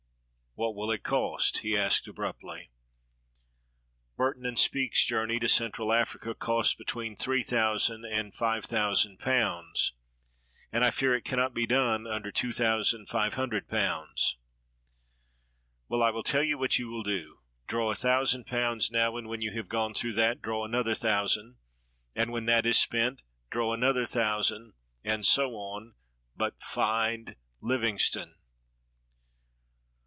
"What 0.55 0.75
will 0.75 0.91
it 0.91 1.01
cost?" 1.03 1.59
he 1.59 1.77
asked 1.77 2.09
abruptly. 2.09 2.71
"Burton 4.17 4.45
and 4.45 4.59
Speke's 4.59 5.05
journey 5.05 5.39
to 5.39 5.47
Central 5.47 5.93
Africa 5.93 6.35
cost 6.35 6.77
between 6.77 7.15
£3000 7.15 8.05
and 8.13 8.33
£5000, 8.33 9.91
and 10.73 10.83
I 10.83 10.91
fear 10.91 11.15
it 11.15 11.23
cannot 11.23 11.53
be 11.53 11.65
done 11.65 12.05
under 12.05 12.33
£2500." 12.33 14.35
"Well, 15.87 16.03
I 16.03 16.09
will 16.11 16.21
tell 16.23 16.43
you 16.43 16.57
what 16.57 16.77
you 16.77 16.89
will 16.89 17.03
do. 17.03 17.39
Draw 17.67 17.89
a 17.89 17.95
thou 17.95 18.25
sand 18.25 18.45
pounds 18.45 18.91
now; 18.91 19.15
and 19.15 19.29
when 19.29 19.39
you 19.41 19.53
have 19.55 19.69
gone 19.69 19.93
through 19.93 20.15
that 20.15 20.41
draw 20.41 20.65
another 20.65 20.95
thousand, 20.95 21.59
and 22.13 22.29
when 22.33 22.45
that 22.47 22.65
is 22.65 22.77
spent, 22.77 23.21
draw 23.49 23.73
another 23.73 24.05
thousand, 24.05 24.73
and 25.01 25.25
so 25.25 25.51
on; 25.55 25.93
but 26.35 26.61
find 26.61 27.37
Livingstone." 27.61 28.35